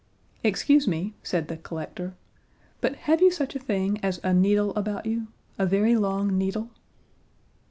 [0.43, 2.15] "Excuse me," said the collector,
[2.81, 5.27] "but have you such a thing as a needle about you
[5.59, 6.71] a very long needle?"